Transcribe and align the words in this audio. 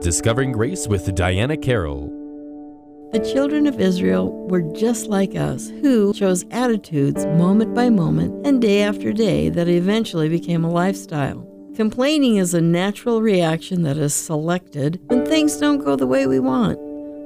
Discovering 0.00 0.52
Grace 0.52 0.88
with 0.88 1.14
Diana 1.14 1.58
Carroll. 1.58 2.08
The 3.12 3.18
children 3.18 3.66
of 3.66 3.78
Israel 3.78 4.32
were 4.48 4.62
just 4.62 5.08
like 5.08 5.36
us, 5.36 5.68
who 5.68 6.14
chose 6.14 6.46
attitudes 6.50 7.26
moment 7.26 7.74
by 7.74 7.90
moment 7.90 8.46
and 8.46 8.62
day 8.62 8.82
after 8.82 9.12
day 9.12 9.50
that 9.50 9.68
eventually 9.68 10.30
became 10.30 10.64
a 10.64 10.70
lifestyle. 10.70 11.46
Complaining 11.76 12.38
is 12.38 12.54
a 12.54 12.62
natural 12.62 13.20
reaction 13.20 13.82
that 13.82 13.98
is 13.98 14.14
selected 14.14 14.98
when 15.08 15.26
things 15.26 15.58
don't 15.58 15.84
go 15.84 15.96
the 15.96 16.06
way 16.06 16.26
we 16.26 16.40
want. 16.40 16.78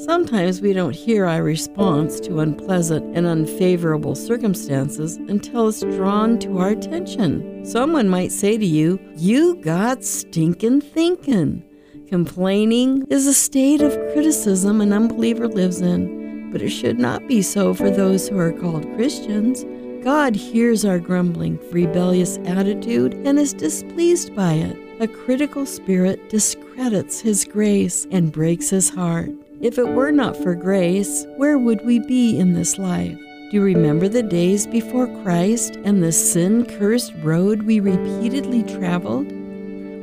Sometimes 0.00 0.60
we 0.60 0.72
don't 0.72 0.94
hear 0.94 1.26
our 1.26 1.42
response 1.42 2.20
to 2.20 2.38
unpleasant 2.38 3.16
and 3.16 3.26
unfavorable 3.26 4.14
circumstances 4.14 5.16
until 5.16 5.68
it's 5.68 5.80
drawn 5.80 6.38
to 6.38 6.58
our 6.58 6.68
attention. 6.68 7.64
Someone 7.64 8.08
might 8.08 8.30
say 8.30 8.56
to 8.56 8.64
you, 8.64 9.00
You 9.16 9.56
got 9.56 10.04
stinkin' 10.04 10.82
thinkin'. 10.82 11.64
Complaining 12.10 13.06
is 13.08 13.28
a 13.28 13.32
state 13.32 13.80
of 13.80 13.92
criticism 14.12 14.80
an 14.80 14.92
unbeliever 14.92 15.46
lives 15.46 15.80
in, 15.80 16.50
but 16.50 16.60
it 16.60 16.70
should 16.70 16.98
not 16.98 17.28
be 17.28 17.40
so 17.40 17.72
for 17.72 17.88
those 17.88 18.28
who 18.28 18.36
are 18.36 18.50
called 18.50 18.82
Christians. 18.96 19.64
God 20.02 20.34
hears 20.34 20.84
our 20.84 20.98
grumbling, 20.98 21.60
rebellious 21.70 22.38
attitude 22.38 23.14
and 23.24 23.38
is 23.38 23.52
displeased 23.52 24.34
by 24.34 24.54
it. 24.54 24.76
A 24.98 25.06
critical 25.06 25.64
spirit 25.64 26.28
discredits 26.28 27.20
His 27.20 27.44
grace 27.44 28.08
and 28.10 28.32
breaks 28.32 28.70
His 28.70 28.90
heart. 28.90 29.30
If 29.60 29.78
it 29.78 29.90
were 29.90 30.10
not 30.10 30.36
for 30.36 30.56
grace, 30.56 31.26
where 31.36 31.58
would 31.58 31.86
we 31.86 32.00
be 32.00 32.36
in 32.36 32.54
this 32.54 32.76
life? 32.76 33.16
Do 33.16 33.50
you 33.52 33.62
remember 33.62 34.08
the 34.08 34.24
days 34.24 34.66
before 34.66 35.06
Christ 35.22 35.76
and 35.84 36.02
the 36.02 36.10
sin 36.10 36.66
cursed 36.66 37.14
road 37.22 37.62
we 37.62 37.78
repeatedly 37.78 38.64
traveled? 38.64 39.32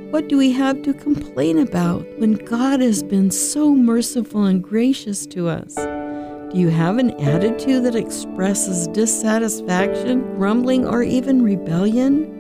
What 0.09 0.29
do 0.29 0.37
we 0.37 0.53
have 0.53 0.83
to 0.83 0.93
complain 0.93 1.59
about 1.59 2.07
when 2.17 2.35
God 2.35 2.79
has 2.79 3.03
been 3.03 3.29
so 3.29 3.75
merciful 3.75 4.45
and 4.45 4.63
gracious 4.63 5.25
to 5.27 5.49
us? 5.49 5.75
Do 5.75 6.51
you 6.53 6.69
have 6.69 6.97
an 6.97 7.11
attitude 7.19 7.83
that 7.83 7.95
expresses 7.95 8.87
dissatisfaction, 8.87 10.21
grumbling, 10.37 10.87
or 10.87 11.03
even 11.03 11.41
rebellion? 11.41 12.33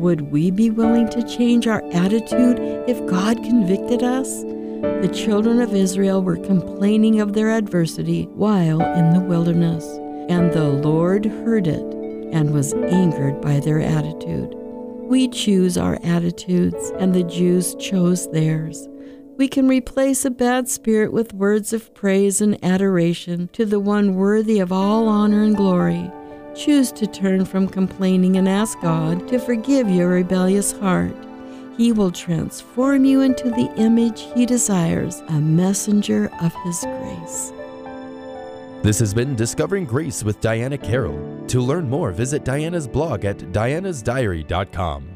Would 0.00 0.32
we 0.32 0.50
be 0.50 0.70
willing 0.70 1.06
to 1.10 1.22
change 1.28 1.66
our 1.66 1.84
attitude 1.92 2.58
if 2.88 3.04
God 3.06 3.36
convicted 3.44 4.02
us? 4.02 4.42
The 4.42 5.12
children 5.12 5.60
of 5.60 5.74
Israel 5.74 6.22
were 6.22 6.38
complaining 6.38 7.20
of 7.20 7.34
their 7.34 7.50
adversity 7.50 8.24
while 8.32 8.80
in 8.80 9.12
the 9.12 9.20
wilderness, 9.20 9.84
and 10.30 10.50
the 10.50 10.64
Lord 10.64 11.26
heard 11.26 11.66
it 11.66 11.84
and 12.32 12.54
was 12.54 12.72
angered 12.72 13.42
by 13.42 13.60
their 13.60 13.80
attitude. 13.80 14.56
We 15.12 15.28
choose 15.28 15.76
our 15.76 15.98
attitudes, 16.02 16.90
and 16.98 17.14
the 17.14 17.22
Jews 17.24 17.74
chose 17.74 18.30
theirs. 18.30 18.88
We 19.36 19.46
can 19.46 19.68
replace 19.68 20.24
a 20.24 20.30
bad 20.30 20.70
spirit 20.70 21.12
with 21.12 21.34
words 21.34 21.74
of 21.74 21.92
praise 21.92 22.40
and 22.40 22.58
adoration 22.64 23.50
to 23.52 23.66
the 23.66 23.78
one 23.78 24.14
worthy 24.14 24.58
of 24.58 24.72
all 24.72 25.08
honor 25.08 25.42
and 25.42 25.54
glory. 25.54 26.10
Choose 26.54 26.90
to 26.92 27.06
turn 27.06 27.44
from 27.44 27.68
complaining 27.68 28.36
and 28.36 28.48
ask 28.48 28.80
God 28.80 29.28
to 29.28 29.38
forgive 29.38 29.90
your 29.90 30.08
rebellious 30.08 30.72
heart. 30.72 31.14
He 31.76 31.92
will 31.92 32.10
transform 32.10 33.04
you 33.04 33.20
into 33.20 33.50
the 33.50 33.70
image 33.76 34.22
He 34.34 34.46
desires, 34.46 35.20
a 35.28 35.38
messenger 35.38 36.30
of 36.40 36.54
His 36.64 36.80
grace. 36.80 37.52
This 38.82 38.98
has 38.98 39.14
been 39.14 39.36
Discovering 39.36 39.84
Grace 39.84 40.24
with 40.24 40.40
Diana 40.40 40.76
Carroll. 40.76 41.46
To 41.46 41.60
learn 41.60 41.88
more, 41.88 42.10
visit 42.10 42.44
Diana's 42.44 42.88
blog 42.88 43.24
at 43.24 43.38
dianasdiary.com. 43.38 45.11